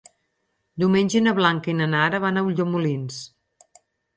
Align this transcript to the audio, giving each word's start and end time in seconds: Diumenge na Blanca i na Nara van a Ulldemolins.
Diumenge 0.83 1.21
na 1.27 1.35
Blanca 1.41 1.71
i 1.73 1.77
na 1.81 1.89
Nara 1.93 2.23
van 2.27 2.41
a 2.41 2.45
Ulldemolins. 2.49 3.21